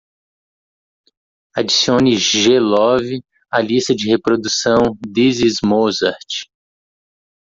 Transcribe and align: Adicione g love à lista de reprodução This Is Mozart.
Adicione 1.55 2.15
g 2.27 2.31
love 2.59 3.19
à 3.51 3.61
lista 3.61 3.93
de 3.93 4.09
reprodução 4.11 4.97
This 5.13 5.41
Is 5.41 5.59
Mozart. 5.63 6.49